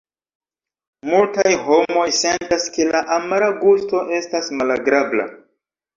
Multaj 1.09 1.51
homoj 1.67 2.07
sentas 2.21 2.67
ke 2.79 2.89
la 2.95 3.03
amara 3.19 3.53
gusto 3.61 4.01
estas 4.21 4.51
malagrabla. 4.63 5.29